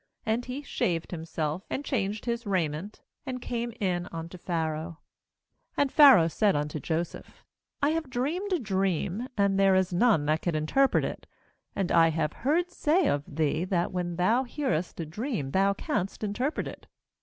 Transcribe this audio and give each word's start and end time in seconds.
And 0.25 0.45
he 0.45 0.63
shaved 0.63 1.11
himself, 1.11 1.63
and 1.69 1.85
changed 1.85 2.25
his 2.25 2.47
raiment, 2.47 3.01
and 3.23 3.39
came 3.39 3.71
in 3.79 4.09
unto 4.11 4.35
Pharaoh. 4.35 4.97
15And 5.77 5.91
Pharaoh 5.91 6.27
said 6.27 6.55
unto 6.55 6.79
Joseph: 6.79 7.45
'I 7.83 7.89
have 7.91 8.09
dreamed 8.09 8.51
a 8.51 8.57
dream, 8.57 9.27
and 9.37 9.59
there 9.59 9.75
is 9.75 9.93
none 9.93 10.25
that 10.25 10.41
can 10.41 10.55
interpret 10.55 11.05
it; 11.05 11.27
and 11.75 11.91
I 11.91 12.07
have 12.07 12.33
heard 12.33 12.71
say 12.71 13.05
of 13.07 13.35
thee, 13.35 13.63
that 13.65 13.91
when 13.91 14.15
thou 14.15 14.41
nearest 14.41 14.99
a 14.99 15.05
dream 15.05 15.51
thou 15.51 15.73
canst 15.75 16.23
interpret 16.23 16.67
it.' 16.67 16.87